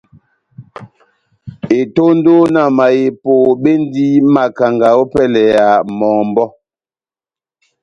Etondo 1.79 2.35
na 2.53 2.63
mahepo 2.77 3.33
bendi 3.61 4.05
makanga 4.33 4.87
ópɛlɛ 5.01 5.41
ya 5.55 5.67
mɔmbɔ́. 5.97 6.47